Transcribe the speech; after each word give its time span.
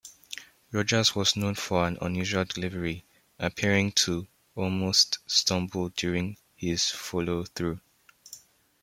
Rogers 0.71 1.13
was 1.15 1.35
known 1.35 1.53
for 1.53 1.85
an 1.87 1.99
unusual 2.01 2.43
delivery, 2.43 3.05
appearing 3.37 3.91
to 3.91 4.25
almost 4.55 5.19
stumble 5.27 5.89
during 5.89 6.37
his 6.55 6.89
follow-through. 6.89 7.79